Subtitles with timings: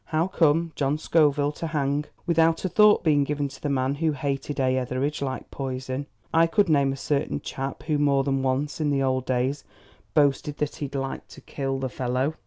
[0.05, 4.13] How came John Scoville to hang, without a thought being given to the man who
[4.13, 4.75] hated A.
[4.77, 6.07] Etheridge like poison?
[6.33, 9.63] I could name a certain chap who more than once in the old days
[10.15, 12.33] boasted that he'd like to kill the fellow.